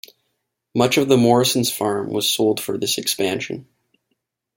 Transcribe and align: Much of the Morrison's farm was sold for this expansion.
Much 0.73 0.97
of 0.97 1.07
the 1.09 1.15
Morrison's 1.15 1.71
farm 1.71 2.09
was 2.09 2.27
sold 2.27 2.59
for 2.59 2.75
this 2.75 2.97
expansion. 2.97 3.67